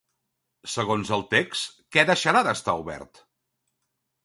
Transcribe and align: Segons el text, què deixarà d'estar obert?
Segons 0.75 1.11
el 1.17 1.25
text, 1.35 1.67
què 1.97 2.07
deixarà 2.11 2.43
d'estar 2.49 2.77
obert? 2.83 3.23